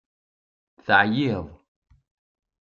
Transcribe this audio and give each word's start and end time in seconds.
Teɛyiḍ. 0.85 1.47